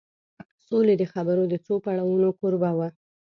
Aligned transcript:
سولې 0.65 0.93
د 0.97 1.03
خبرو 1.13 1.43
د 1.49 1.53
څو 1.65 1.73
پړاوونو 1.83 2.29
کوربه 2.39 2.71
و 2.73 2.79